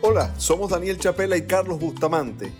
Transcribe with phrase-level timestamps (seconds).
[0.00, 2.52] Hola, somos Daniel Chapela y Carlos Bustamante.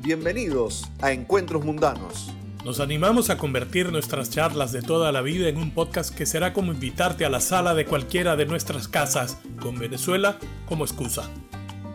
[0.00, 2.32] Bienvenidos a Encuentros Mundanos.
[2.64, 6.54] Nos animamos a convertir nuestras charlas de toda la vida en un podcast que será
[6.54, 11.28] como invitarte a la sala de cualquiera de nuestras casas, con Venezuela como excusa.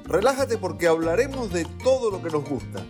[0.05, 2.83] Relájate porque hablaremos de todo lo que nos gusta.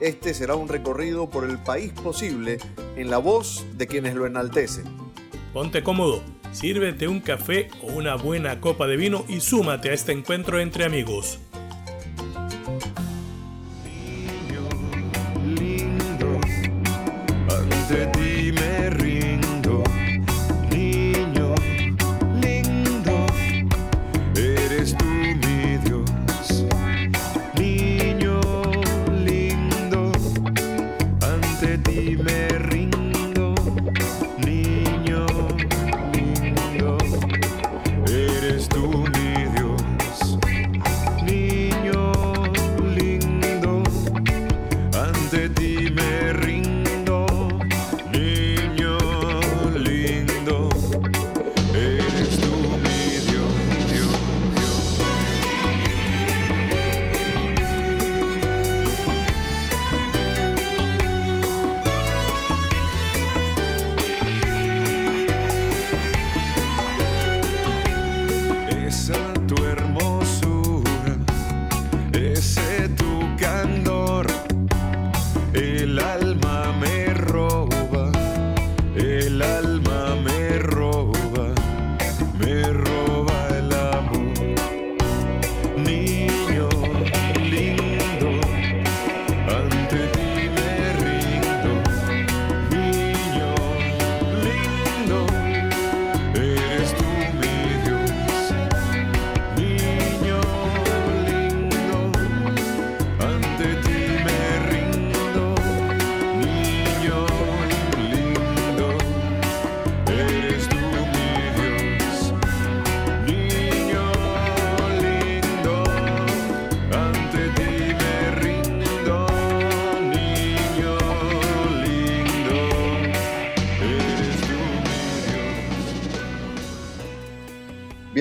[0.00, 2.58] Este será un recorrido por el país posible
[2.96, 4.84] en la voz de quienes lo enaltecen.
[5.52, 6.22] Ponte cómodo,
[6.54, 10.84] sírvete un café o una buena copa de vino y súmate a este encuentro entre
[10.84, 11.40] amigos.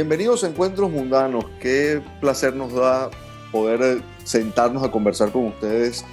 [0.04, 1.46] Bienvenidos a Encuentros Mundanos.
[1.62, 3.10] Qué placer nos da
[3.54, 6.04] poder eh, sentarnos a conversar con ustedes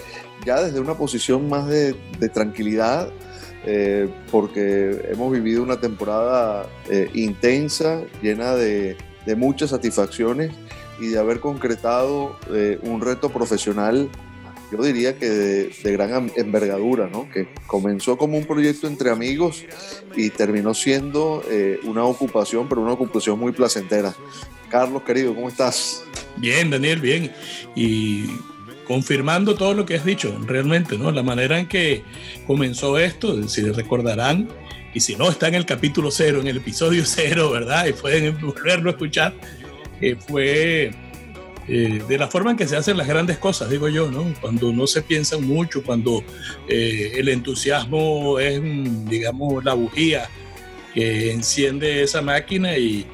[0.47, 1.95] ya desde una posición más de,
[2.33, 3.11] tranquilidad,
[3.67, 8.97] eh, porque hemos vivido una temporada eh, intensa, llena de,
[9.37, 10.53] muchas satisfacciones
[11.01, 12.37] y de haber concretado
[12.83, 14.09] un reto profesional
[14.71, 17.29] yo diría que de, gran envergadura, ¿no?
[17.31, 19.65] que comenzó como un proyecto entre amigos
[20.17, 24.15] y terminó siendo eh, una ocupación, pero una ocupación muy placentera.
[24.69, 26.05] Carlos, querido, ¿cómo estás?
[26.37, 27.33] Bien, Daniel, bien.
[27.75, 28.27] Y
[28.87, 31.11] confirmando todo lo que has dicho, realmente, ¿no?
[31.11, 32.03] La manera en que
[32.47, 34.49] comenzó esto, si recordarán,
[34.95, 37.87] y si no, está en el capítulo cero, en el episodio cero, ¿verdad?
[37.87, 39.35] Y pueden volverlo a escuchar,
[40.01, 40.91] eh, fue
[41.69, 44.35] eh, de la forma en que se hacen las grandes cosas, digo yo, ¿no?
[44.41, 46.25] Cuando no se piensa mucho, cuando
[46.69, 48.61] eh, el entusiasmo es,
[49.07, 50.29] digamos, la bujía
[50.95, 53.07] que enciende esa máquina y,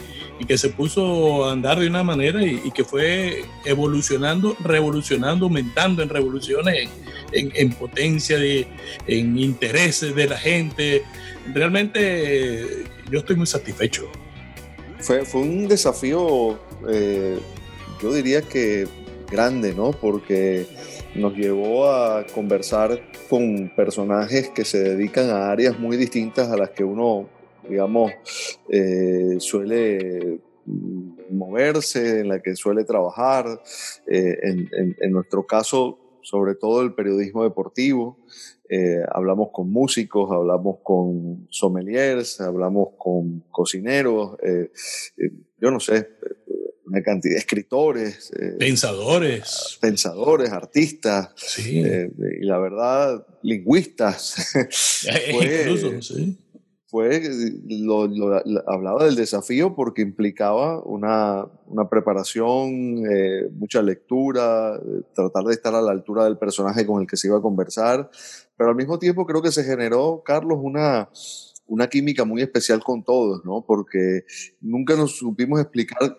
[0.46, 6.10] que se puso a andar de una manera y, que fue evolucionando, revolucionando, aumentando en
[6.10, 6.90] revoluciones,
[7.32, 8.66] en, potencia, de,
[9.06, 11.02] en intereses de la gente.
[11.54, 14.10] Realmente yo estoy muy satisfecho.
[15.00, 16.58] Fue, fue un desafío
[16.88, 17.38] eh,
[18.00, 18.86] yo diría que
[19.30, 19.90] grande, ¿no?
[19.92, 20.66] Porque
[21.14, 26.70] nos llevó a conversar con personajes que se dedican a áreas muy distintas a las
[26.70, 27.28] que uno,
[27.68, 28.12] digamos,
[28.68, 30.40] eh, suele
[31.30, 33.62] moverse, en la que suele trabajar.
[34.06, 38.18] Eh, en, nuestro caso, sobre todo el periodismo deportivo.
[38.68, 44.36] Eh, hablamos con músicos, hablamos con sommeliers, hablamos con cocineros,
[45.60, 46.08] yo no sé,
[46.86, 48.32] una cantidad de escritores.
[48.38, 49.78] Eh, pensadores.
[49.80, 51.30] Pensadores, artistas.
[51.36, 51.82] Sí.
[51.84, 52.10] Eh,
[52.40, 54.52] y la verdad, lingüistas.
[55.32, 56.38] fue, Incluso, sí.
[56.88, 57.20] Fue,
[57.68, 58.04] lo,
[58.66, 64.80] hablaba del desafío porque implicaba una, una preparación, eh, mucha lectura,
[65.12, 68.08] tratar de estar a la altura del personaje con el que se iba a conversar,
[68.56, 71.10] pero al mismo tiempo creo que se generó, Carlos, una,
[71.66, 73.64] una química muy especial con todos, ¿no?
[73.66, 74.24] Porque
[74.60, 76.16] nunca nos supimos explicar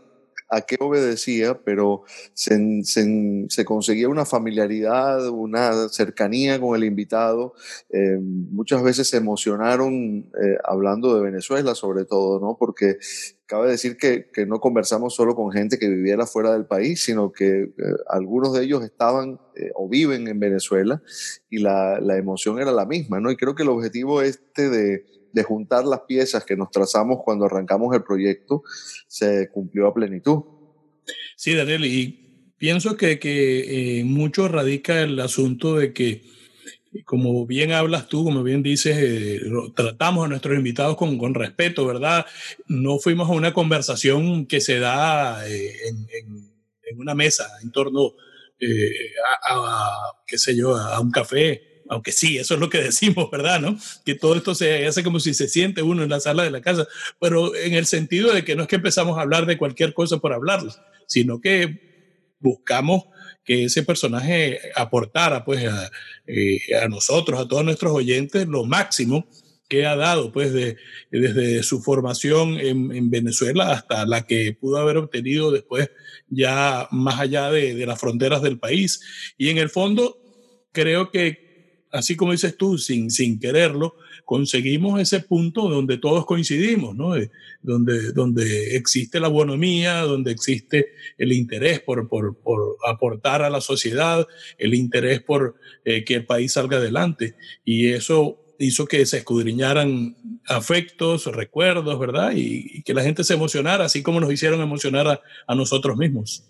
[0.50, 2.04] a qué obedecía, pero
[2.34, 7.54] se, se, conseguía una familiaridad, una cercanía con el invitado.
[7.90, 12.58] Eh, muchas veces se emocionaron eh, hablando de Venezuela, sobre todo, ¿no?
[12.58, 12.98] Porque
[13.46, 17.32] cabe decir que, que, no conversamos solo con gente que viviera fuera del país, sino
[17.32, 17.72] que eh,
[18.08, 19.40] algunos de ellos estaban
[19.74, 21.02] o viven en Venezuela
[21.50, 23.32] y la, la emoción era la misma, ¿no?
[23.32, 27.46] Y creo que el objetivo este de de juntar las piezas que nos trazamos cuando
[27.46, 28.64] arrancamos el proyecto
[29.08, 30.44] se cumplió a plenitud.
[31.36, 36.24] Sí, Daniel, y pienso que, que eh, mucho radica el asunto de que,
[37.06, 39.42] como bien hablas tú, como bien dices, eh,
[39.76, 42.26] tratamos a nuestros invitados con, con, respeto, ¿verdad?
[42.68, 46.52] No fuimos a una conversación que se da eh, en, en,
[46.84, 48.14] en, una mesa en torno
[49.50, 53.30] a, a, qué sé yo, a un café aunque sí, eso es lo que decimos,
[53.32, 53.60] ¿verdad?
[53.60, 53.78] ¿No?
[54.06, 56.62] Que todo esto se hace como si se siente uno en la sala de la
[56.62, 56.88] casa,
[57.20, 60.18] pero en el sentido de que no es que empezamos a hablar de cualquier cosa
[60.18, 60.74] por hablarlo,
[61.06, 61.88] sino que
[62.40, 63.06] buscamos
[63.44, 65.90] que ese personaje aportara pues a,
[66.28, 69.28] eh, a nosotros, a todos nuestros oyentes, lo máximo
[69.70, 70.78] que ha dado pues de,
[71.12, 75.90] desde su formación en, en, Venezuela hasta la que pudo haber obtenido después
[76.30, 79.02] ya más allá de, de las fronteras del país.
[79.38, 80.18] Y en el fondo
[80.72, 81.47] creo que
[81.92, 83.96] así como dices tú, sin, sin quererlo,
[84.26, 87.14] conseguimos ese punto donde todos coincidimos, ¿no?
[87.62, 93.62] donde, donde existe la bonomía, donde existe el interés por, por, por aportar a la
[93.62, 95.56] sociedad, el interés por
[95.86, 97.36] eh, que el país salga adelante.
[97.64, 100.18] Y eso hizo que se escudriñaran
[100.48, 102.34] afectos, recuerdos, ¿verdad?
[102.36, 106.44] Y, que la gente se emocionara, así como nos hicieron emocionar a, a nosotros mismos.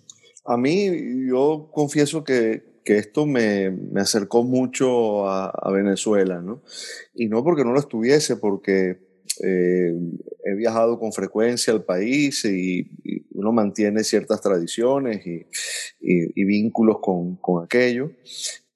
[0.46, 0.90] A mí,
[1.30, 6.64] yo confieso que que esto me, me acercó mucho a, Venezuela, ¿no?
[7.14, 8.98] Y no porque no lo estuviese, porque
[9.44, 9.94] eh,
[10.46, 12.90] he viajado con frecuencia al país y,
[13.32, 18.10] uno mantiene ciertas tradiciones y vínculos con, con aquello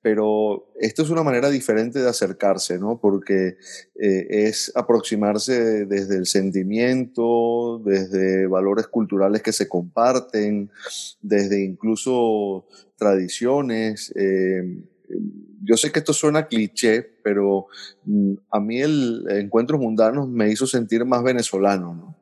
[0.01, 3.00] pero esto es una manera diferente de acercarse, ¿no?
[3.00, 3.57] Porque
[4.00, 10.71] eh, es aproximarse desde el sentimiento, desde valores culturales que se comparten,
[11.21, 12.65] desde incluso
[12.98, 14.12] tradiciones.
[14.15, 14.83] Eh,
[15.63, 17.68] yo sé que esto suena cliché, pero
[18.06, 22.18] mm, a mí el Encuentros Mundanos me hizo sentir más venezolano, ¿no?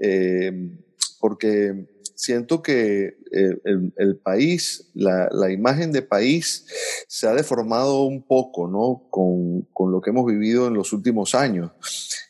[0.00, 0.70] Eh,
[1.18, 6.66] porque siento que eh, el, el, país, la, la, imagen de país
[7.08, 9.08] se ha deformado un poco, ¿no?
[9.10, 11.72] Con, con, lo que hemos vivido en los últimos años.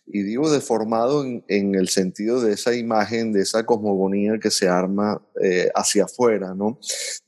[0.06, 4.68] Y digo deformado en, en el sentido de esa imagen, de esa cosmogonía que se
[4.68, 6.78] arma eh, hacia afuera, ¿no?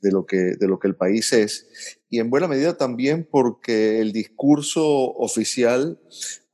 [0.01, 1.67] De lo, que, de lo que el país es.
[2.09, 5.99] Y en buena medida también porque el discurso oficial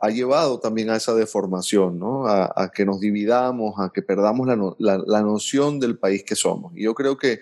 [0.03, 2.27] ha llevado también a esa deformación, ¿no?
[2.27, 6.73] a, que nos dividamos, a que perdamos la, la, la, noción del país que somos.
[6.75, 7.39] Y yo creo que,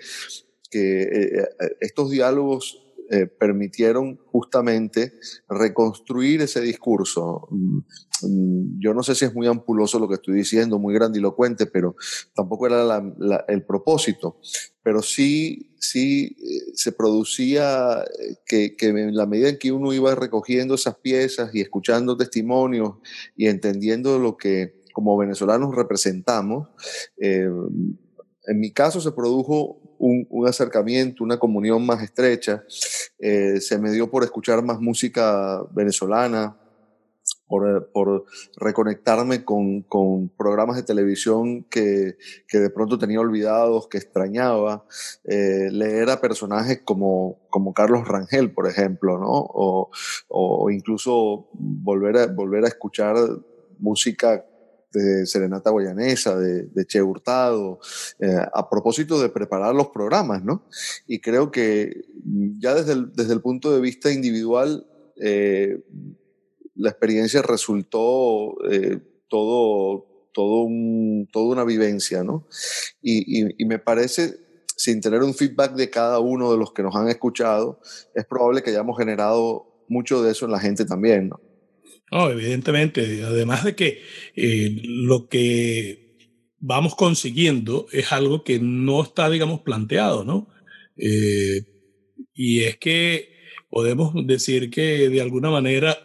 [0.69, 2.80] que eh, eh estos diálogos
[3.13, 5.11] eh, permitieron justamente
[5.49, 7.45] reconstruir ese discurso.
[7.51, 11.97] Mm, yo no sé si es muy ampuloso lo que estoy diciendo, muy grandilocuente, pero
[12.33, 13.03] tampoco era
[13.49, 14.39] el propósito.
[14.81, 18.37] Pero sí, sí eh, se producía eh,
[18.77, 22.93] que, en la medida en que uno iba recogiendo esas piezas y escuchando testimonios
[23.35, 26.69] y entendiendo lo que como venezolanos representamos,
[28.45, 32.63] en mi caso se produjo un, un, acercamiento, una comunión más estrecha.
[33.19, 36.57] Eh, se me dio por escuchar más música venezolana,
[37.47, 38.25] por, por
[38.57, 42.15] reconectarme con, con, programas de televisión que,
[42.47, 44.85] que, de pronto tenía olvidados, que extrañaba,
[45.25, 49.29] eh, leer a personajes como, como Carlos Rangel, por ejemplo, ¿no?
[49.29, 49.91] O,
[50.29, 53.17] o incluso volver a, volver a escuchar
[53.79, 54.45] música
[54.91, 57.79] de Serenata Guayanesa, de, Che Hurtado,
[58.19, 60.65] eh, a propósito de preparar los programas, ¿no?
[61.07, 62.05] Y creo que
[62.59, 64.85] ya desde el, desde el punto de vista individual,
[65.17, 65.79] eh,
[66.75, 72.47] la experiencia resultó eh, todo, todo un, toda una vivencia, ¿no?
[73.01, 74.39] Y, y me parece
[74.81, 77.79] sin tener un feedback de cada uno de los que nos han escuchado,
[78.15, 81.39] es probable que hayamos generado mucho de eso en la gente también, ¿no?
[82.11, 83.23] No, evidentemente.
[83.23, 84.01] Además de que
[84.35, 86.17] eh, lo que
[86.59, 90.49] vamos consiguiendo es algo que no está, digamos, planteado, ¿no?
[90.97, 91.63] Eh,
[92.33, 93.31] y es que
[93.69, 95.97] podemos decir que de alguna manera,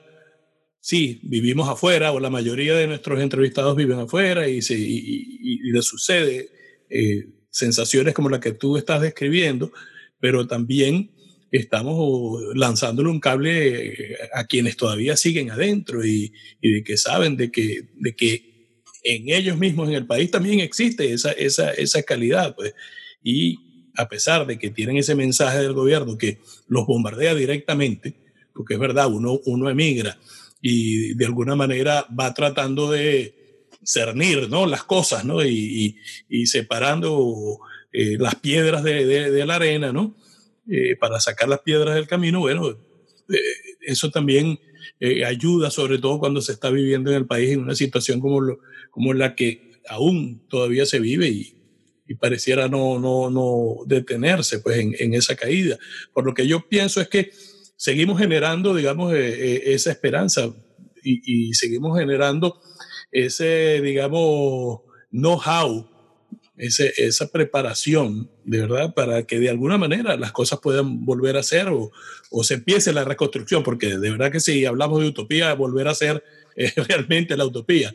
[0.81, 5.83] sí, vivimos afuera, o la mayoría de nuestros entrevistados viven afuera y, se, y, y,
[5.83, 6.51] sucede
[6.89, 9.73] eh, sensaciones como la que tú estás describiendo,
[10.21, 11.11] pero también
[11.57, 17.51] estamos lanzándole un cable a quienes todavía siguen adentro y, y de que saben de
[17.51, 18.57] que, de que
[19.05, 22.55] en ellos mismos, en el país, también existe esa, esa, esa calidad.
[22.57, 22.75] Pues.
[23.23, 28.15] Y a pesar de que tienen ese mensaje del gobierno que los bombardea directamente,
[28.53, 30.19] porque es verdad, uno, uno emigra
[30.61, 34.67] y de alguna manera va tratando de cernir ¿no?
[34.67, 35.45] las cosas ¿no?
[35.45, 35.97] y,
[36.29, 37.61] y, separando
[37.93, 40.17] eh, las piedras de, de, la arena ¿no?
[40.69, 43.39] Eh, para sacar las piedras del camino, bueno, eh,
[43.81, 44.59] eso también
[45.27, 48.61] ayuda, sobre todo cuando se está viviendo en el país en una situación como, lo,
[48.91, 51.57] como la que aún todavía se vive y,
[52.09, 55.79] y pareciera no, no, no detenerse pues, en, en, esa caída.
[56.13, 57.31] Por lo que yo pienso es que
[57.77, 60.53] seguimos generando, digamos, eh, eh, esa esperanza
[61.03, 62.61] y, y, seguimos generando
[63.11, 64.81] ese, digamos,
[65.11, 65.89] know-how,
[66.59, 71.69] esa preparación, de verdad, para que de alguna manera las cosas puedan volver a ser
[71.69, 71.93] o,
[72.43, 76.23] se empiece la reconstrucción, porque de verdad que si hablamos de utopía, volver a ser
[76.55, 77.95] es realmente la utopía.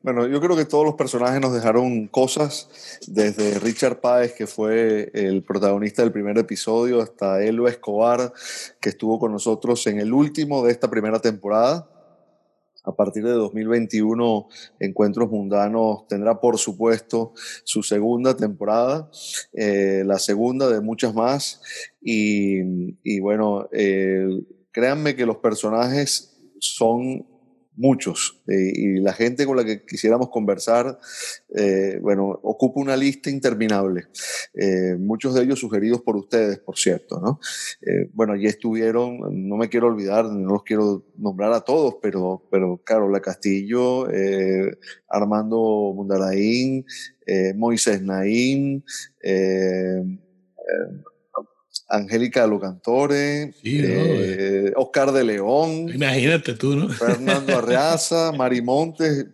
[0.00, 5.10] Bueno, yo creo que todos los personajes nos dejaron cosas, desde Richard Páez, que fue
[5.14, 8.32] el protagonista del primer episodio, hasta Elo Escobar,
[8.80, 11.88] que estuvo con nosotros en el último de esta primera temporada.
[12.84, 14.48] A partir de 2021,
[14.80, 17.32] Encuentros Mundanos tendrá, por supuesto,
[17.64, 19.08] su segunda temporada,
[19.52, 21.60] eh, la segunda de muchas más.
[22.00, 22.60] Y,
[23.04, 24.26] y bueno, eh,
[24.72, 27.26] créanme que los personajes son
[27.76, 28.42] muchos.
[28.48, 30.98] Eh, y la gente con la que quisiéramos conversar,
[31.54, 34.08] eh, bueno, ocupa una lista interminable.
[34.54, 37.40] Eh, muchos de ellos sugeridos por ustedes, por cierto, ¿no?
[38.14, 42.80] bueno, allí estuvieron, no me quiero olvidar, no los quiero nombrar a todos, pero, pero
[42.84, 44.06] Carola Castillo,
[45.08, 46.84] Armando Mundaraín,
[47.56, 48.84] Moisés Naín,
[51.92, 55.90] Angélica Locantore, eh, Oscar de León.
[55.94, 56.88] Imagínate tú, ¿no?
[56.88, 59.26] Fernando Arreaza, Mari Montes.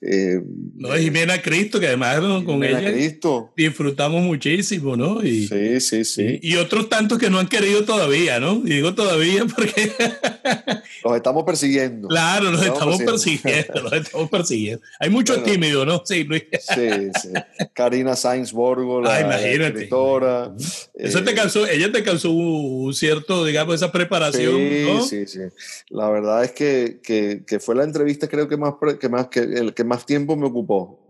[0.00, 0.40] Eh,
[0.76, 3.52] no, Jimena Cristo, que además con ella Cristo.
[3.56, 5.24] disfrutamos muchísimo, ¿no?
[5.24, 6.38] Y, sí, sí, sí.
[6.40, 8.62] Y, otros tantos que no han querido todavía, ¿no?
[8.64, 9.90] Y digo todavía porque...
[11.04, 12.06] los estamos persiguiendo.
[12.06, 14.86] Claro, los estamos, persiguiendo, los estamos persiguiendo.
[15.00, 16.02] Hay muchos tímidos, ¿no?
[16.04, 16.44] Sí, Luis.
[16.60, 17.30] sí, sí.
[17.72, 20.52] Karina Sainz Borgo, la ah, escritora.
[20.94, 24.56] Eso te cansó, ella te alcanzó un cierto, digamos, esa preparación.
[24.56, 25.40] Sí, sí, sí.
[25.88, 29.40] La verdad es que, que, que, fue la entrevista creo que más, que más, que,
[29.40, 31.00] el que más tiempo me ocupó,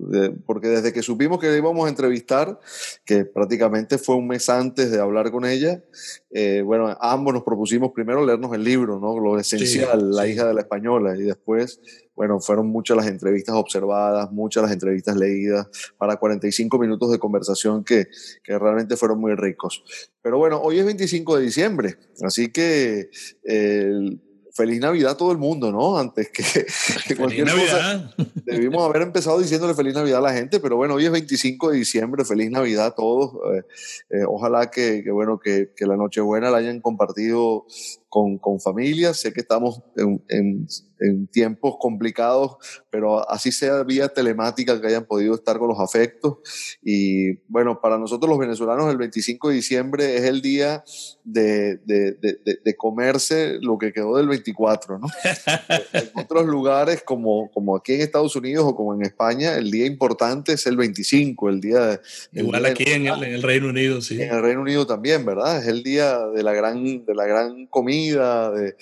[0.46, 2.60] porque desde que supimos que íbamos a entrevistar,
[3.04, 5.82] que prácticamente fue un mes antes de hablar con ella,
[6.30, 9.18] eh, bueno, ambos nos propusimos primero leernos el libro, ¿no?
[9.18, 11.80] Lo esencial, La hija de la española, y después
[12.14, 15.66] bueno, fueron muchas las entrevistas observadas, muchas las entrevistas leídas
[15.98, 18.06] para 45 minutos de conversación que,
[18.42, 19.84] que realmente fueron muy ricos.
[20.22, 23.10] Pero bueno, hoy es 25 de diciembre, así que
[23.42, 24.20] el
[24.54, 25.98] feliz Navidad a todo el mundo, ¿no?
[25.98, 26.44] Antes que,
[27.08, 28.14] que cualquier cosa.
[28.44, 31.78] Debimos haber empezado diciéndole feliz Navidad a la gente, pero bueno, hoy es 25 de
[31.78, 33.32] diciembre, feliz Navidad a todos.
[33.52, 33.62] Eh,
[34.10, 37.66] eh, ojalá que, que bueno, que, que, la Nochebuena la hayan compartido
[38.14, 39.16] con, con familias.
[39.16, 40.68] Sé que estamos en, en,
[41.00, 42.58] en, tiempos complicados,
[42.90, 46.36] pero así sea vía telemática que hayan podido estar con los afectos.
[46.80, 50.84] Y bueno, para nosotros los venezolanos el 25 de diciembre es el día
[51.24, 55.08] de, de, de, de comerse lo que quedó del 24, ¿no?
[55.92, 59.86] en otros lugares como, como aquí en Estados Unidos o como en España, el día
[59.86, 61.80] importante es el 25, el día...
[61.80, 62.00] De,
[62.32, 64.22] Igual aquí en el, en el, Reino Unido, sí.
[64.22, 65.58] En el Reino Unido también, ¿verdad?
[65.58, 68.76] Es el día de la gran, de la gran comida de,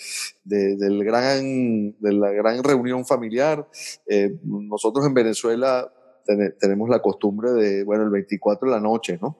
[0.45, 3.69] de, del gran, de la gran reunión familiar.
[4.07, 5.93] Eh, nosotros en Venezuela
[6.61, 9.37] tenemos la costumbre de, bueno, el 24 de la noche, ¿no?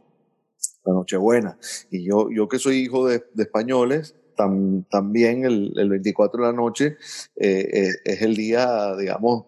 [0.85, 1.59] La Nochebuena.
[1.91, 6.51] Y yo, yo que soy hijo de, de españoles, tam, también el, el, 24 de
[6.51, 6.97] la noche
[7.37, 9.47] eh, eh, es el día, digamos,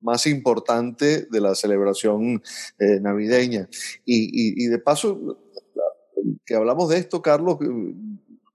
[0.00, 2.42] más importante de la celebración
[2.78, 3.68] eh, navideña.
[4.04, 5.38] Y, y, y, de paso,
[6.44, 7.58] que hablamos de esto, Carlos,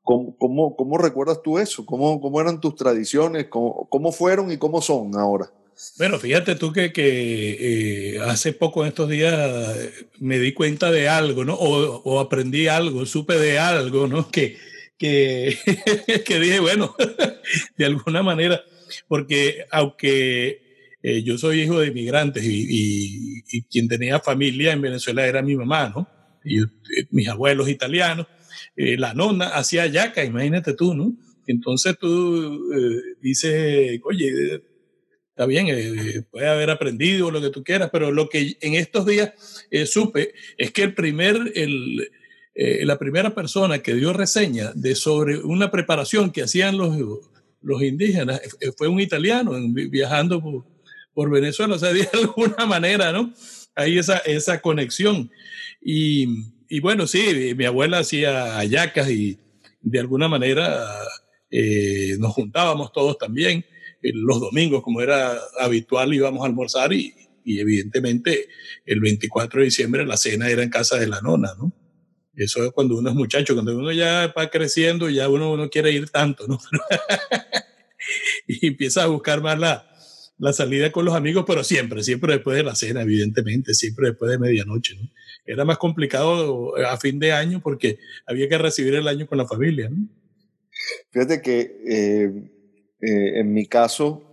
[0.05, 1.85] ¿Cómo, cómo, cómo recuerdas tú eso?
[1.85, 3.47] ¿Cómo, ¿Cómo, eran tus tradiciones?
[3.49, 5.51] ¿Cómo, ¿Cómo, fueron y cómo son ahora?
[5.97, 9.75] Bueno, fíjate tú que, que eh, hace poco en estos días
[10.19, 11.55] me di cuenta de algo, ¿no?
[11.55, 14.29] O, o aprendí algo, supe de algo, ¿no?
[14.29, 14.57] Que,
[14.97, 15.57] que,
[16.25, 16.95] que dije, bueno,
[17.77, 18.61] de alguna manera,
[19.07, 24.81] porque aunque eh, yo soy hijo de inmigrantes y, y, y, quien tenía familia en
[24.81, 26.07] Venezuela era mi mamá, ¿no?
[26.43, 26.67] Y eh,
[27.11, 28.27] mis abuelos italianos.
[28.75, 31.15] Eh, la nona hacía yaca, imagínate tú, ¿no?
[31.47, 34.63] Entonces tú eh, dices, oye,
[35.29, 39.05] está bien, eh, puede haber aprendido lo que tú quieras, pero lo que en estos
[39.05, 42.09] días eh, supe es que el primer, el,
[42.55, 46.97] la primera persona que dio reseña de sobre una preparación que hacían los,
[47.61, 48.41] los indígenas
[48.77, 50.65] fue un italiano viajando por,
[51.13, 53.33] por Venezuela, o sea, de alguna manera, ¿no?
[53.75, 55.29] Hay esa, esa conexión.
[55.81, 59.39] Y, y bueno, sí, mi abuela hacía ayacas y
[59.81, 60.85] de alguna manera
[61.49, 63.65] eh, nos juntábamos todos también.
[64.01, 68.47] Eh, los domingos, como era habitual, íbamos a almorzar y, y, evidentemente
[68.85, 71.73] el 24 de diciembre la cena era en casa de la nona, ¿no?
[72.35, 75.91] Eso es cuando uno es muchacho, cuando uno ya va creciendo, ya uno no quiere
[75.91, 76.59] ir tanto, ¿no?
[78.47, 79.94] y empieza a buscar más la,
[80.37, 84.31] la salida con los amigos, pero siempre, siempre después de la cena, evidentemente, siempre después
[84.31, 84.95] de medianoche.
[84.95, 85.09] ¿no?
[85.45, 89.47] Era más complicado a fin de año porque había que recibir el año con la
[89.47, 89.89] familia.
[91.11, 92.31] Fíjate que eh,
[93.01, 94.23] eh, en mi caso,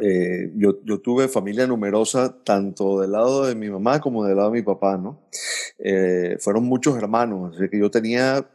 [0.00, 4.50] eh, yo, yo, tuve familia numerosa tanto del lado de mi mamá como del lado
[4.50, 5.28] de mi papá, ¿no?
[6.38, 8.48] fueron muchos hermanos, así que yo tenía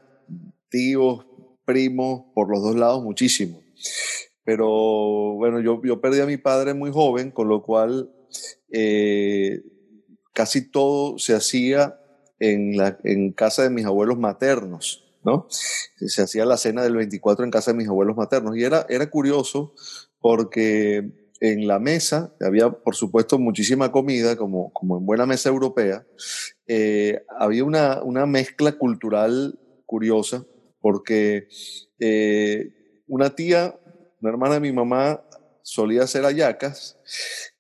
[0.70, 1.26] tíos,
[1.66, 3.62] primos por los dos lados muchísimos.
[4.48, 8.10] Pero bueno, yo, yo perdí a mi padre muy joven, con lo cual
[8.72, 9.62] eh,
[10.32, 12.00] casi todo se hacía
[12.40, 15.04] en, la, en casa de mis abuelos maternos.
[15.26, 15.48] ¿no?
[15.50, 18.56] Se hacía la cena del 24 en casa de mis abuelos maternos.
[18.56, 19.74] Y era, era curioso
[20.22, 21.12] porque
[21.42, 26.08] en la mesa había, por supuesto, muchísima comida, como, como en buena mesa europea.
[26.68, 30.46] Eh, había una, una, mezcla cultural curiosa
[30.80, 31.50] porque
[32.00, 33.78] eh, una tía
[34.22, 35.22] una hermana de mi mamá
[35.62, 36.98] solía hacer hallacas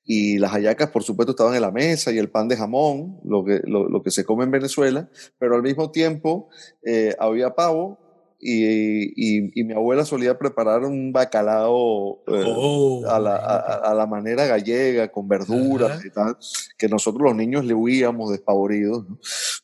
[0.03, 3.43] y las hallacas, por supuesto, estaban en la mesa y el pan de jamón, lo
[3.43, 6.47] que, lo, que se come en Venezuela, pero al mismo tiempo
[6.83, 8.06] eh, había pavo
[8.39, 14.46] y, y, mi abuela solía preparar un bacalao eh, oh, a, la, a, la, manera
[14.46, 16.38] gallega, con verduras y tal,
[16.77, 19.06] que nosotros los niños le huíamos despavoridos.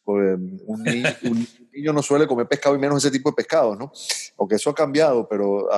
[0.04, 0.34] Porque
[0.66, 3.92] un, niño, no suele comer pescado y menos ese tipo de pescado, ¿no?
[4.38, 5.70] Aunque eso ha cambiado, pero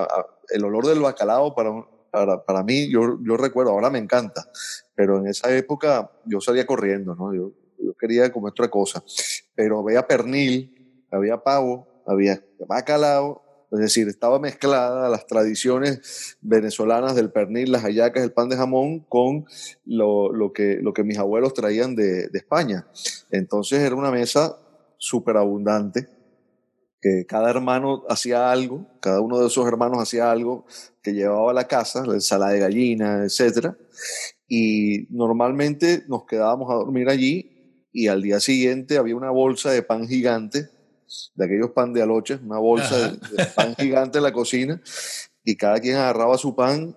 [0.49, 1.71] el olor del bacalao para,
[2.11, 4.49] para, para, mí, yo, yo recuerdo, ahora me encanta,
[4.95, 7.33] pero en esa época yo salía corriendo, ¿no?
[7.33, 9.03] Yo, yo quería comer otra cosa.
[9.53, 17.31] Pero veía pernil, había pavo, había bacalao, es decir, estaba mezclada las tradiciones venezolanas del
[17.31, 19.45] pernil, las hallacas, el pan de jamón con
[19.85, 22.87] lo, lo que, lo que mis abuelos traían de, de España.
[23.31, 24.57] Entonces era una mesa
[24.97, 26.07] súper abundante,
[27.01, 30.65] que cada hermano hacía algo, cada uno de esos hermanos hacía algo
[31.03, 33.75] que llevaba a la casa, la ensalada de gallina, etc.
[34.47, 39.83] Y normalmente nos quedábamos a dormir allí y al día siguiente había una bolsa de
[39.83, 40.69] pan gigante
[41.35, 44.81] de aquellos pan de aloches, una bolsa de, pan gigante en la cocina,
[45.43, 46.95] y cada quien agarraba su pan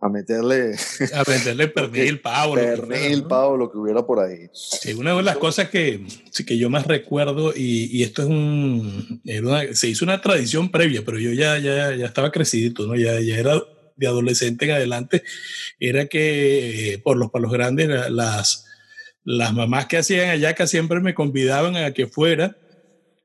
[0.00, 0.74] a meterle...
[1.14, 2.54] A meterle pernil, pavo.
[2.54, 4.50] Pernil, lo pavo, lo que hubiera por ahí.
[4.52, 6.04] Sí, una de las cosas que,
[6.44, 9.22] que yo más recuerdo, y, y esto es un...
[9.72, 12.96] se hizo una tradición previa, pero yo ya, ya, ya estaba crecidito, ¿no?
[12.96, 13.62] Ya, ya era
[13.96, 15.22] de adolescente en adelante,
[15.78, 18.66] era que por los palos grandes las,
[19.24, 22.56] las mamás que hacían allá que siempre me convidaban a que fuera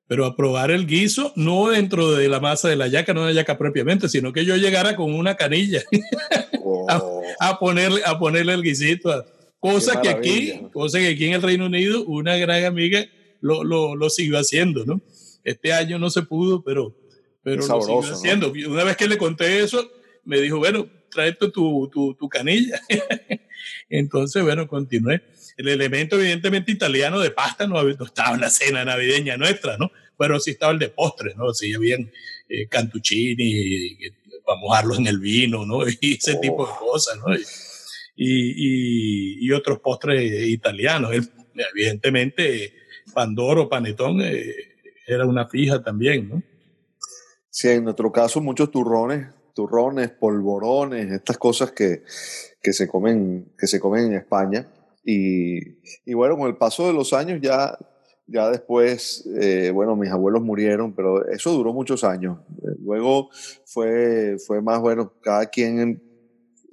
[0.07, 3.33] pero a probar el guiso, no dentro de la masa de la yaca, no de
[3.33, 5.83] la yaca propiamente, sino que yo llegara con una canilla
[6.63, 7.21] oh.
[7.39, 9.25] a, ponerle, a ponerle el guisito.
[9.59, 13.05] Cosa que aquí, cosa que aquí en el Reino Unido, una gran amiga
[13.41, 15.01] lo, lo, lo siguió haciendo, ¿no?
[15.43, 16.95] Este año no se pudo, pero,
[17.43, 18.53] pero lo siguió haciendo.
[18.69, 19.89] Una vez que le conté eso,
[20.23, 22.79] me dijo, bueno, tráete tu, tu, tu canilla.
[23.89, 25.21] Entonces, bueno, continué
[25.57, 29.91] el elemento evidentemente italiano de pasta no, estaba en la cena navideña nuestra, ¿no?
[30.17, 31.53] Pero sí estaba el de postre, ¿no?
[31.53, 32.11] Sí, habían
[32.47, 33.97] eh, cantuccini,
[34.45, 35.79] para mojarlos en el vino, ¿no?
[36.01, 36.39] Y ese oh.
[36.39, 37.35] tipo de cosas, ¿no?
[38.15, 41.11] Y, y, otros postres italianos.
[41.73, 42.73] evidentemente,
[43.13, 44.55] Pandoro, Panetón, eh,
[45.05, 46.43] era una fija también, ¿no?
[47.49, 52.03] Sí, en nuestro caso muchos turrones, turrones, polvorones, estas cosas que,
[52.61, 54.67] que se comen, que se comen en España.
[55.09, 57.77] Y, bueno, con el paso de los años ya,
[58.25, 62.39] ya después, eh, bueno, mis abuelos murieron, pero eso duró muchos años.
[62.83, 63.29] Luego
[63.63, 66.03] fue, fue más, bueno, cada quien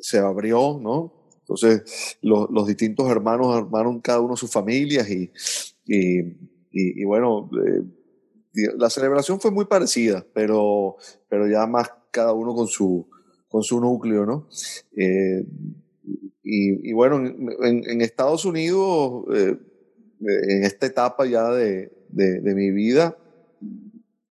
[0.01, 1.12] se abrió, ¿no?
[1.42, 5.31] Entonces, los, los distintos hermanos armaron cada uno sus familias y,
[5.87, 6.23] y,
[6.73, 7.83] y, bueno, eh,
[8.77, 10.97] la celebración fue muy parecida, pero,
[11.29, 13.09] pero ya más cada uno con su,
[13.49, 14.49] con su núcleo, ¿no?
[14.97, 15.44] Eh,
[16.44, 19.57] y, bueno, en, Estados Unidos, eh,
[20.20, 23.16] en esta etapa ya de, de, mi vida,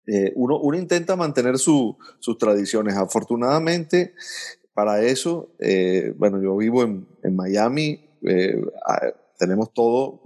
[0.07, 2.97] eh, uno, uno, intenta mantener su, sus tradiciones.
[2.97, 4.15] Afortunadamente,
[4.75, 8.05] para eso, eh, bueno, yo vivo en, en Miami,
[9.39, 10.21] tenemos todo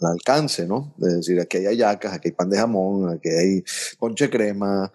[0.00, 0.96] al alcance, ¿no?
[1.00, 3.64] Es decir, aquí hay ayacas, aquí hay pan de jamón, aquí hay
[4.00, 4.90] ponche crema,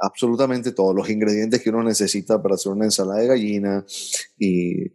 [0.00, 3.84] absolutamente todos los ingredientes que uno necesita para hacer una ensalada de gallina.
[4.38, 4.88] Y,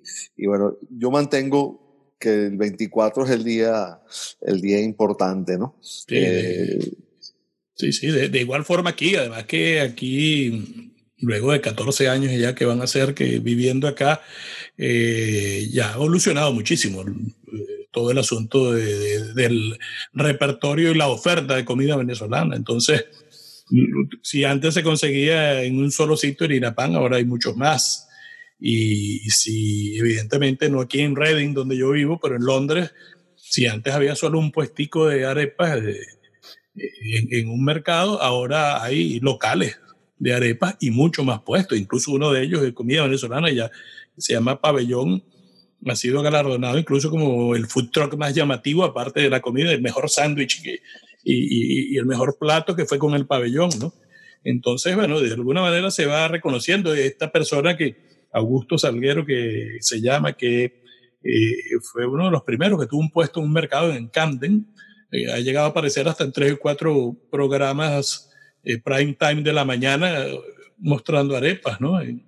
[0.46, 4.00] bueno, yo mantengo que el 24 es el día,
[4.42, 5.80] el día importante, ¿no?
[7.78, 12.64] Sí, sí, de, igual forma aquí, además que aquí, luego de 14 años ya que
[12.64, 14.22] van a ser que viviendo acá,
[14.78, 19.78] eh, ya ha evolucionado muchísimo eh, todo el asunto del
[20.14, 22.56] repertorio y la oferta de comida venezolana.
[22.56, 23.06] Entonces,
[24.22, 28.08] si antes se conseguía en un solo sitio en Irapán, ahora hay muchos más.
[28.60, 32.92] Y si evidentemente no aquí en Reading, donde yo vivo, pero en Londres,
[33.36, 35.82] si antes había solo un puestico de arepas
[36.76, 39.80] en, un mercado, ahora hay locales
[40.18, 41.78] de arepas y mucho más puestos.
[41.78, 43.72] Incluso uno de ellos de comida venezolana ya
[44.18, 45.24] se llama Pabellón.
[45.88, 49.82] Ha sido galardonado incluso como el food truck más llamativo, aparte de la comida, el
[49.82, 50.64] mejor sándwich
[51.26, 53.94] y, y, el mejor plato que fue con el pabellón, ¿no?
[54.44, 57.96] Entonces, bueno, de alguna manera se va reconociendo esta persona que,
[58.32, 60.84] Augusto Salguero, que se llama, que
[61.24, 64.68] eh, fue uno de los primeros que tuvo un puesto en un mercado en Camden.
[65.12, 68.30] Eh, ha llegado a aparecer hasta en tres o cuatro programas
[68.64, 70.26] eh, prime time de la mañana
[70.78, 72.00] mostrando arepas, ¿no?
[72.02, 72.24] En,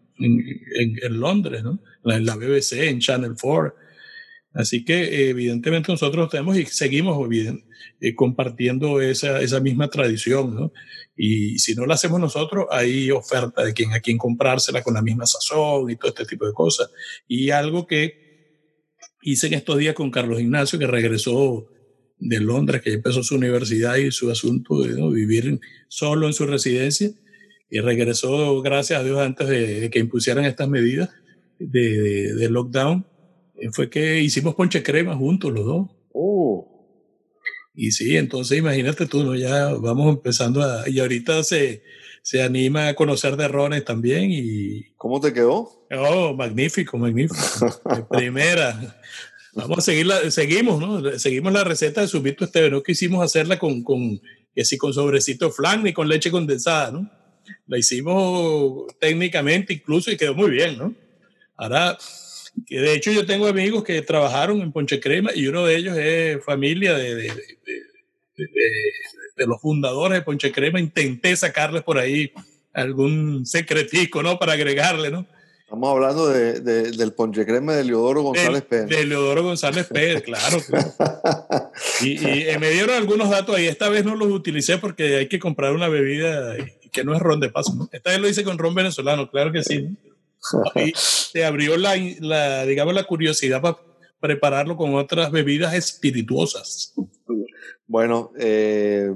[1.11, 1.79] Londres, ¿no?
[2.05, 3.75] En la BBC, en Channel 4.
[4.57, 7.63] Así que evidentemente nosotros tenemos y seguimos bien,
[8.15, 10.73] compartiendo esa, esa, misma tradición, ¿no?
[11.15, 15.03] Y si no la hacemos nosotros, hay oferta de quien a quien comprársela con la
[15.03, 16.89] misma sazón y todo este tipo de cosas.
[17.27, 18.27] Y algo que
[19.21, 21.67] hice en estos días con Carlos Ignacio, que regresó
[22.17, 27.11] de Londres, que empezó su universidad y su asunto de vivir solo en su residencia,
[27.69, 31.09] y regresó, gracias a Dios, antes de, que impusieran estas medidas
[31.59, 33.16] de, de, lockdown, eh,
[33.71, 35.87] fue que hicimos ponche crema juntos los dos.
[36.13, 36.77] Oh.
[37.75, 39.35] Y sí, entonces imagínate tú, ¿no?
[39.35, 40.89] Ya vamos empezando a...
[40.89, 41.83] Y ahorita se,
[42.23, 44.93] se anima a conocer de Rones también y...
[44.97, 45.85] ¿Cómo te quedó?
[45.91, 47.37] Oh, magnífico, magnífico.
[48.09, 48.99] primera.
[49.53, 51.19] Vamos a seguirla, seguimos, ¿no?
[51.19, 52.69] Seguimos la receta de Subito Esteve.
[52.69, 54.19] No quisimos hacerla con, con,
[54.55, 57.09] que sí, con sobrecito flan ni con leche condensada, ¿no?
[57.67, 60.95] La hicimos técnicamente incluso y quedó muy bien, ¿no?
[61.55, 61.97] Ahora
[62.65, 65.97] que de hecho yo tengo amigos que trabajaron en Ponche Crema y uno de ellos
[65.97, 68.47] es familia de, de, de,
[69.35, 70.79] de los fundadores de Ponche Crema.
[70.79, 72.31] Intenté sacarles por ahí
[72.73, 74.37] algún secretico, ¿no?
[74.39, 75.25] Para agregarle, ¿no?
[75.67, 78.87] Estamos hablando de, del Ponche Crema de Leodoro González Pérez.
[78.87, 80.59] De Leodoro González Pérez, claro.
[82.01, 83.67] Y, y, me dieron algunos datos ahí.
[83.67, 86.55] Esta vez no los utilicé porque hay que comprar una bebida
[86.91, 87.75] que no es ron de paso.
[87.75, 87.89] ¿no?
[87.91, 89.89] Esta vez lo hice con ron venezolano, claro que sí.
[90.53, 90.63] ¿No?
[91.33, 93.77] te abrió la, la, digamos, la curiosidad para
[94.19, 96.93] prepararlo con otras bebidas espirituosas.
[97.87, 99.11] Bueno, eh,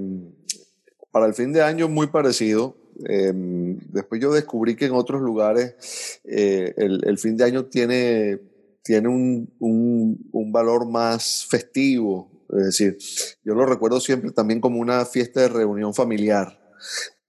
[1.12, 2.78] para el fin de año muy parecido.
[3.10, 8.40] Eh, después yo descubrí que en otros lugares eh, el, el, fin de año tiene,
[8.84, 12.46] tiene un, un, un, valor más festivo.
[12.50, 12.98] Es decir,
[13.44, 16.62] yo lo recuerdo siempre también como una fiesta de reunión familiar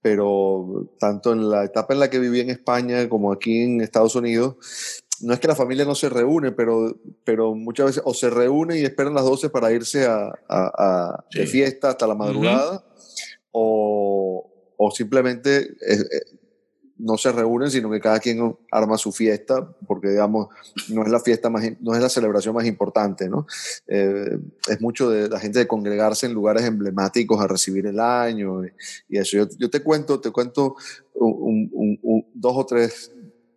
[0.03, 4.15] pero tanto en la etapa en la que viví en España como aquí en Estados
[4.15, 4.57] Unidos,
[5.21, 8.77] no es que la familia no se reúne, pero, pero muchas veces o se reúne
[8.77, 12.83] y esperan las 12 para irse a, a, de fiesta hasta la madrugada,
[13.53, 15.97] o, o, simplemente eh,
[17.03, 20.47] no se reúnen, sino que cada quien arma su fiesta, porque digamos,
[20.89, 23.45] no es la fiesta más, no es la celebración más importante, ¿no?
[23.87, 24.37] Eh,
[24.69, 28.63] es mucho de la gente de congregarse en lugares emblemáticos a recibir el año
[29.09, 29.47] y, eso.
[29.57, 30.75] Yo, te cuento, te cuento
[31.13, 33.11] dos o tres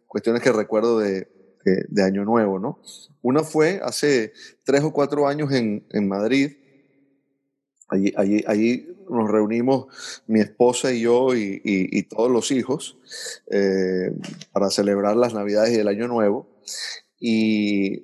[0.07, 1.29] cuestiones que recuerdo de,
[1.65, 2.81] de, de, Año Nuevo, ¿no?
[3.23, 4.33] Una fue hace
[4.65, 6.57] tres o cuatro años en, en Madrid,
[7.89, 9.87] Allí, allí, allí, nos reunimos
[10.27, 12.99] mi esposa y yo y, y, todos los hijos
[13.51, 14.11] eh,
[14.53, 16.49] para celebrar las Navidades y el Año Nuevo.
[17.21, 18.03] Y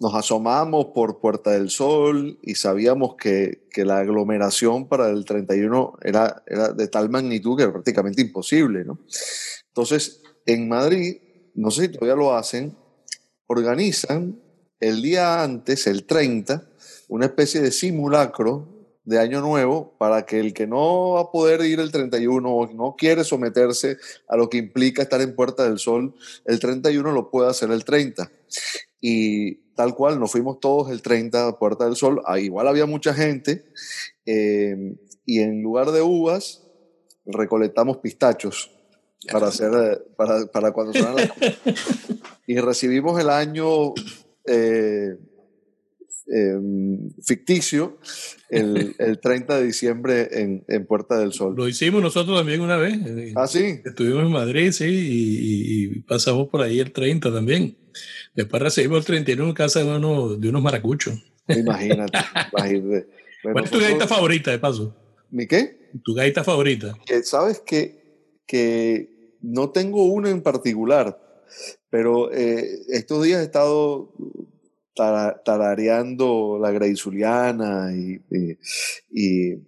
[0.00, 5.98] nos asomamos por Puerta del Sol y sabíamos que, que la aglomeración para el 31
[6.02, 8.84] era, era de tal magnitud que era prácticamente imposible.
[8.84, 8.98] ¿no?
[9.68, 11.18] Entonces, en Madrid,
[11.54, 12.76] no sé si todavía lo hacen,
[13.46, 14.40] organizan
[14.80, 16.66] el día antes, el 30,
[17.08, 18.79] una especie de simulacro
[19.10, 22.72] de Año Nuevo para que el que no va a poder ir el 31 o
[22.72, 23.96] no quiere someterse
[24.28, 27.84] a lo que implica estar en Puerta del Sol el 31 lo pueda hacer el
[27.84, 28.30] 30.
[29.00, 32.22] Y tal cual, nos fuimos todos el 30 a Puerta del Sol.
[32.24, 33.64] Ah, igual había mucha gente
[34.26, 34.94] eh,
[35.26, 36.62] y en lugar de uvas
[37.26, 38.70] recolectamos pistachos
[39.32, 40.92] para hacer para, para cuando
[42.46, 43.92] y recibimos el año
[44.46, 45.16] eh,
[46.30, 47.98] em, ficticio
[48.48, 51.54] el, el, 30 de diciembre en, en, Puerta del Sol.
[51.56, 52.98] Lo hicimos nosotros también una vez.
[53.36, 53.80] Ah, sí.
[53.84, 57.76] Estuvimos en Madrid, sí, y, y pasamos por ahí el 30 también.
[58.34, 61.22] Después recibimos el 31 en casa de, uno, de unos maracuchos.
[61.48, 62.18] Imagínate.
[62.56, 63.06] imagínate.
[63.42, 64.96] Bueno, ¿Cuál es tu gaita favorita, de paso?
[65.30, 65.90] ¿Mi qué?
[66.04, 66.94] ¿Tu gaita favorita?
[67.24, 71.18] Sabes que, que no tengo una en particular,
[71.88, 74.12] pero eh, estos días he estado
[75.44, 78.58] tarareando la Graisuliana y, y,
[79.10, 79.58] y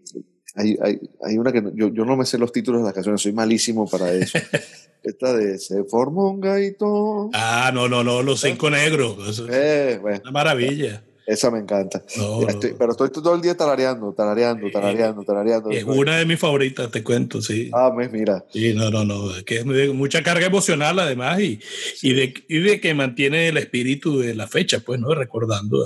[0.54, 3.20] hay, hay, hay, una que yo, yo, no me sé los títulos de las canciones,
[3.22, 4.38] soy malísimo para eso.
[5.02, 7.30] Esta de Se formó un gaito.
[7.32, 9.44] Ah, no, no, no, los cinco negros.
[9.50, 11.02] Eh, bueno, una maravilla.
[11.26, 12.02] Esa me encanta.
[12.16, 15.70] No, estoy, pero estoy todo el día tarareando, tarareando, tarareando, tarareando.
[15.70, 17.70] Es una de mis favoritas, te cuento, sí.
[17.72, 18.44] Ah, pues mira.
[18.52, 19.36] Sí, no, no, no.
[19.36, 21.60] Es que es mucha carga emocional además y,
[21.96, 22.08] sí.
[22.10, 25.14] y, de, y de que mantiene el espíritu de la fecha, pues, ¿no?
[25.14, 25.78] Recordando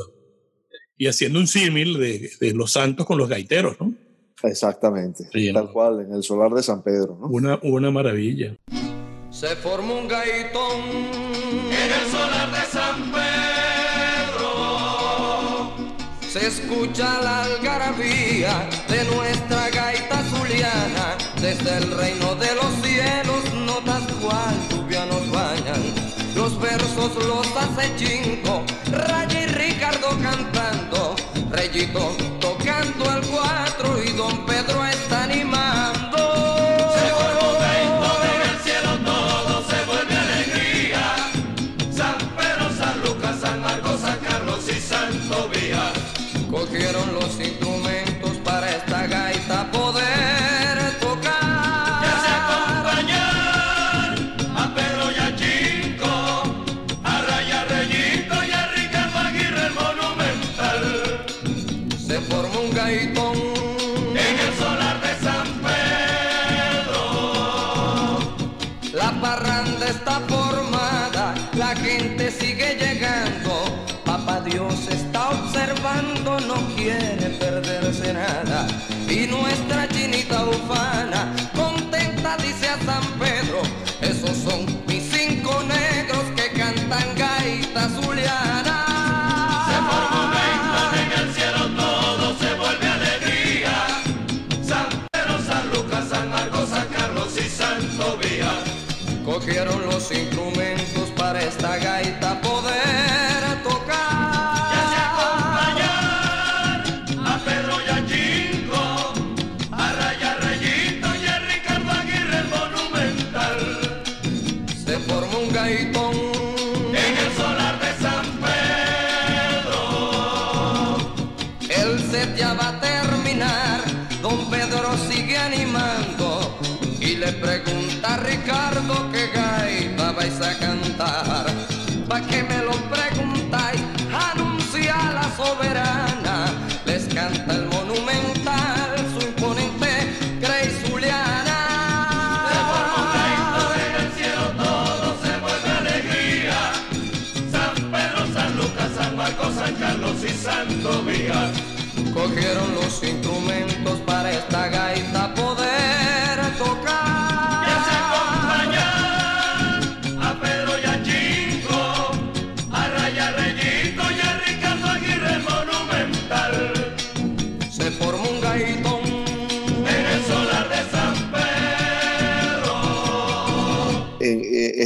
[0.98, 3.92] y haciendo un símil de, de, los santos con los gaiteros, ¿no?
[4.42, 5.24] Exactamente.
[5.32, 5.72] Sí, tal ¿no?
[5.72, 7.26] cual, en el solar de San Pedro, ¿no?
[7.28, 8.56] Una, una maravilla.
[9.30, 11.25] Se formó un gaitón
[16.38, 21.16] se escucha la algarabía de nuestra gaita zuliana.
[21.40, 25.82] Desde el reino de los cielos, notas cual lluvia nos bañan.
[26.34, 31.16] Los versos los hace Chingo, Raya y Ricardo cantando,
[31.50, 33.65] Reyito tocando el cuatro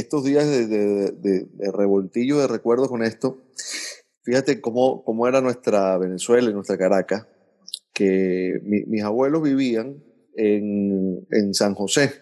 [0.01, 3.41] estos días de, de, de, de revoltillo de recuerdos con esto,
[4.23, 7.25] fíjate cómo, cómo era nuestra Venezuela y nuestra Caracas,
[7.93, 10.03] que mi, mis abuelos vivían
[10.35, 12.13] en, en, San José,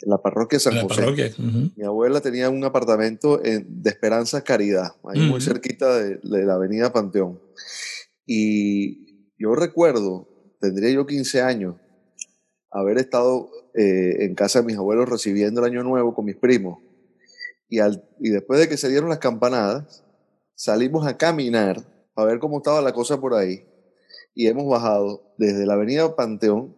[0.00, 1.00] en la parroquia de San La José.
[1.02, 1.32] parroquia.
[1.76, 6.54] Mi abuela tenía un apartamento en- de Esperanza Caridad, ahí muy cerquita de, de la
[6.54, 7.40] avenida Panteón.
[8.26, 10.28] Y yo recuerdo,
[10.60, 11.76] tendría yo 15 años,
[12.70, 16.78] haber estado eh, en casa de mis abuelos recibiendo el año nuevo con mis primos.
[17.68, 20.04] Y, al, y después de que se dieron las campanadas,
[20.54, 21.82] salimos a caminar
[22.16, 23.64] a ver cómo estaba la cosa por ahí.
[24.34, 26.76] Y hemos bajado desde la avenida Panteón,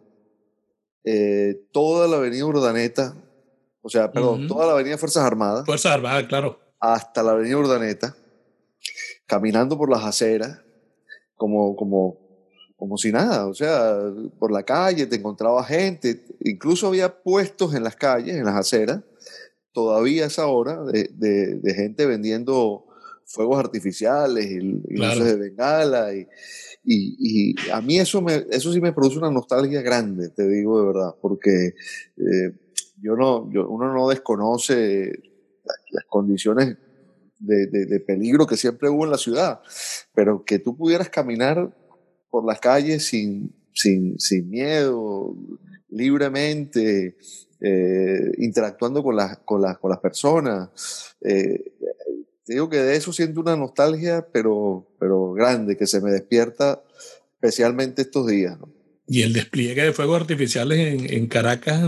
[1.03, 3.15] eh, toda la avenida Urdaneta,
[3.81, 6.59] o sea, perdón, toda la avenida Fuerzas Armadas, Fuerza Armada, claro.
[6.79, 8.15] hasta la avenida Urdaneta,
[9.25, 10.61] caminando por las aceras,
[11.35, 12.30] como, como,
[12.81, 17.83] como si nada, o sea, por la calle te encontraba gente, incluso había puestos en
[17.83, 19.03] las calles, en las aceras,
[19.71, 22.87] todavía a esa hora, de, de, de gente vendiendo
[23.23, 26.27] fuegos artificiales y, y luces de bengala y,
[26.83, 30.81] y, y, a mí eso, me, eso sí me produce una nostalgia grande, te digo
[30.81, 31.75] de verdad, porque
[32.17, 32.51] eh,
[32.99, 35.21] yo no, yo, uno no desconoce
[35.91, 36.77] las condiciones
[37.37, 39.61] de, peligro que siempre hubo en la ciudad,
[40.15, 41.75] pero que tú pudieras caminar
[42.31, 45.35] por las calles sin, sin, sin miedo,
[45.89, 47.17] libremente,
[47.59, 50.69] eh, interactuando con las, con, las, con las personas.
[51.21, 51.73] Eh,
[52.47, 56.81] digo que de eso siento una nostalgia, pero, pero grande, que se me despierta
[57.33, 58.57] especialmente estos días.
[59.07, 61.83] Y el despliegue de fuegos artificiales en, en, Caracas,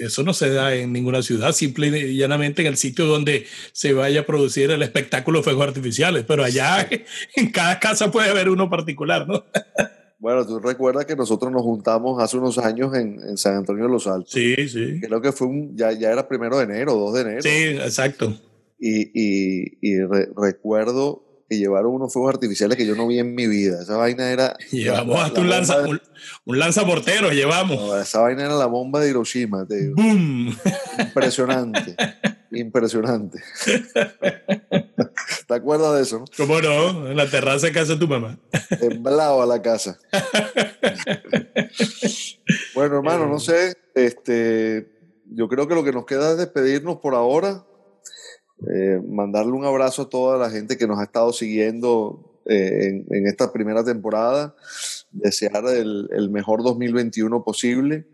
[0.00, 3.92] eso no se da en ninguna ciudad, simple y llanamente en el sitio donde se
[3.92, 6.88] vaya a producir el espectáculo de fuegos artificiales, pero allá
[7.36, 9.44] en cada casa puede haber uno particular, ¿no?
[10.18, 13.90] Bueno, tú recuerdas que nosotros nos juntamos hace unos años en, en San Antonio de
[13.90, 14.32] los Altos.
[14.32, 14.98] Sí, sí.
[14.98, 17.42] Creo que fue un, ya, ya era primero de enero, 2 de enero.
[17.42, 18.34] Sí, exacto.
[18.80, 23.34] Y, y, y re, recuerdo que llevaron unos fuegos artificiales que yo no vi en
[23.34, 23.82] mi vida.
[23.82, 24.56] Esa vaina era.
[24.70, 26.00] Llevamos hasta un, lanza, de, un,
[26.44, 27.76] un lanzamortero, llevamos.
[27.76, 29.94] No, esa vaina era la bomba de Hiroshima, te digo.
[29.96, 30.56] ¡Boom!
[30.98, 31.96] Impresionante.
[32.50, 33.42] impresionante.
[35.46, 36.18] ¿Te acuerdas de eso?
[36.18, 36.24] No?
[36.36, 37.08] ¿Cómo no?
[37.08, 38.38] En la terraza de casa de tu mamá.
[38.80, 39.98] Temblaba la casa.
[42.74, 43.74] bueno, hermano, no sé.
[43.94, 44.88] Este,
[45.30, 47.64] yo creo que lo que nos queda es despedirnos por ahora.
[48.64, 53.26] Eh, mandarle un abrazo a toda la gente que nos ha estado siguiendo eh, en,
[53.26, 54.54] esta primera temporada.
[55.10, 58.06] Desear el, mejor 2021 posible.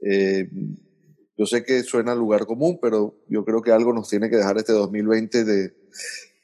[0.00, 0.50] Eh,
[1.36, 4.58] yo sé que suena lugar común, pero yo creo que algo nos tiene que dejar
[4.58, 5.72] este 2020 de, de,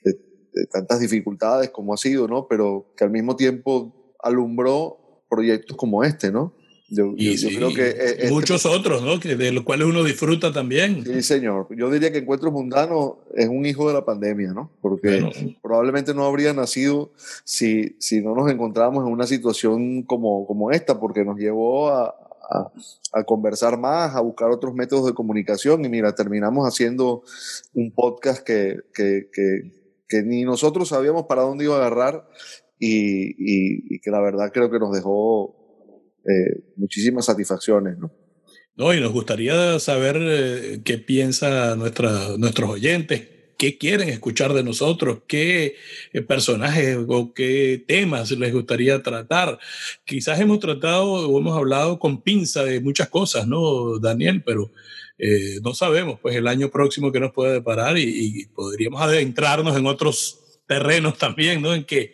[0.05, 2.47] de, tantas dificultades como ha sido, ¿no?
[2.49, 6.54] Pero que al mismo tiempo alumbró proyectos como este, ¿no?
[6.88, 9.18] Yo, y yo, sí, yo creo que este, muchos otros, ¿no?
[9.18, 11.03] Que de los cuales uno disfruta también.
[11.05, 11.66] Sí, señor.
[11.75, 14.70] Yo diría que Encuentros Mundanos es un hijo de la pandemia, ¿no?
[14.83, 15.31] Porque bueno.
[15.62, 17.12] probablemente no habría nacido
[17.44, 22.14] si, si no nos encontramos en una situación como, como esta, porque nos llevó a,
[22.51, 22.73] a,
[23.12, 27.23] a, conversar más, a buscar otros métodos de comunicación y mira, terminamos haciendo
[27.73, 29.73] un podcast que, que, que,
[30.07, 32.29] que ni nosotros sabíamos para dónde iba a agarrar
[32.79, 35.63] y, y, y que la verdad creo que nos dejó
[36.25, 38.11] eh, muchísimas satisfacciones, ¿no?
[38.77, 45.21] No, y nos gustaría saber eh, qué piensan nuestros oyentes, qué quieren escuchar de nosotros,
[45.29, 45.77] qué
[46.13, 49.61] eh, personajes o qué temas les gustaría tratar.
[50.05, 54.43] Quizás hemos tratado o hemos hablado con pinza de muchas cosas, ¿no, Daniel?
[54.45, 54.73] Pero
[55.19, 59.77] eh, no sabemos, pues el año próximo que nos puede deparar y, y, podríamos adentrarnos
[59.77, 61.75] en otros terrenos también, ¿no?
[61.75, 62.13] En que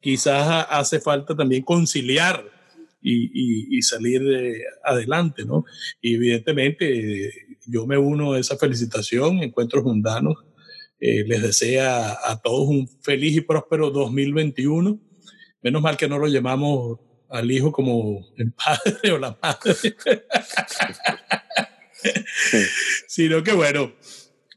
[0.00, 2.59] quizás hace falta también conciliar
[3.02, 5.64] y, y, y, salir de adelante, ¿no?
[6.00, 7.32] Y evidentemente
[7.66, 10.36] yo me uno a esa felicitación, Encuentros Mundanos,
[11.00, 15.00] eh, les desea a todos un feliz y próspero 2021.
[15.62, 16.98] Menos mal que no lo llamamos
[17.30, 19.74] al hijo como el padre o la madre,
[23.06, 23.92] sino que bueno,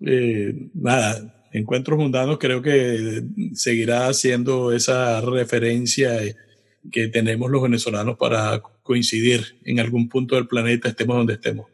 [0.05, 6.19] eh, nada, Encuentros Mundanos creo que seguirá siendo esa referencia
[6.91, 11.67] que tenemos los venezolanos para coincidir en algún punto del planeta, estemos donde estemos.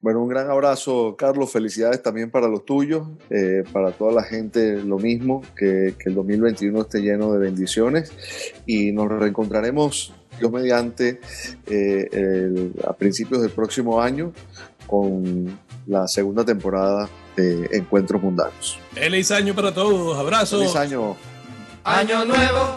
[0.00, 1.50] Bueno, un gran abrazo, Carlos.
[1.50, 6.14] Felicidades también para los tuyos, eh, para toda la gente lo mismo, que, que, el
[6.14, 8.12] 2021 esté lleno de bendiciones
[8.66, 11.20] y nos reencontraremos, Dios mediante,
[11.66, 14.32] eh, el, a principios del próximo año
[14.86, 18.78] con la segunda temporada de Encuentros Mundanos.
[18.92, 20.60] Feliz año para todos, abrazos.
[20.60, 21.16] Feliz año.
[21.82, 22.76] Año nuevo,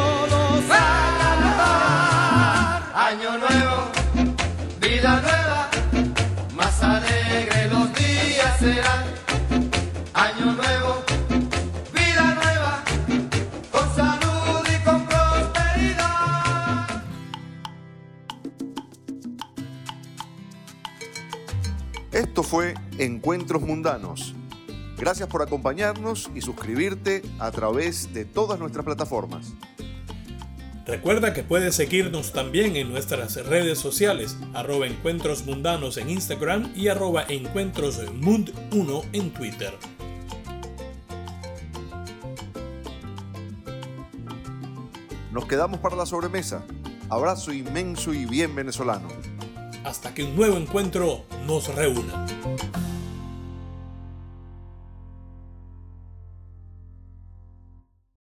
[3.11, 3.91] Año nuevo,
[4.79, 5.69] vida nueva
[6.55, 9.03] más alegre los días serán.
[10.13, 11.03] Año nuevo,
[11.93, 12.81] vida nueva,
[13.69, 16.87] con salud y con prosperidad.
[22.13, 24.33] Esto fue Encuentros Mundanos.
[24.97, 29.53] Gracias por acompañarnos y suscribirte a través de todas nuestras plataformas.
[30.91, 36.89] Recuerda que puedes seguirnos también en nuestras redes sociales, arroba encuentros mundanos en Instagram y
[36.89, 39.73] arroba encuentrosmund1 en Twitter.
[45.31, 46.65] Nos quedamos para la sobremesa.
[47.09, 49.07] Abrazo inmenso y bien venezolano.
[49.85, 52.25] Hasta que un nuevo encuentro nos reúna.